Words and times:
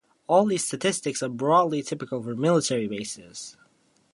All 0.25 0.47
these 0.47 0.65
statistics 0.65 1.21
are 1.21 1.29
broadly 1.29 1.83
typical 1.83 2.23
for 2.23 2.33
military 2.35 2.87
bases. 2.87 3.55